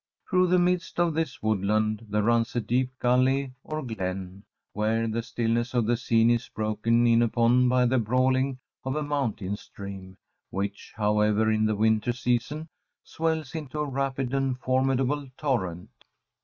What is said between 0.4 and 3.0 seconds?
the midst of this woodland there runs a deep